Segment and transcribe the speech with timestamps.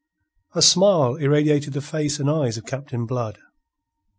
[0.55, 3.37] A smile irradiated the face and eyes of Captain Blood.